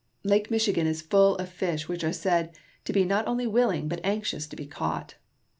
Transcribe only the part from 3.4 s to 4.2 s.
willing, but